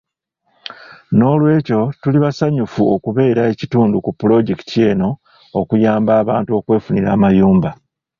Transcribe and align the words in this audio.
N'olwekyo 1.17 1.79
tuli 2.01 2.17
basanyufu 2.25 2.81
okubeera 2.95 3.41
ekitundu 3.51 3.95
ku 4.05 4.11
pulojekiti 4.19 4.77
eno 4.91 5.09
okuyamba 5.59 6.11
abantu 6.21 6.51
okwefunira 6.59 7.09
amayumba. 7.15 7.69